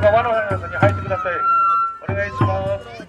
[0.00, 0.30] か輪の
[0.68, 1.32] に入ってください
[2.08, 3.00] お願いします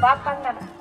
[0.00, 0.77] バカなの。